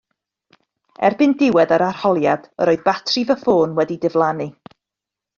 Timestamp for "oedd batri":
2.73-3.23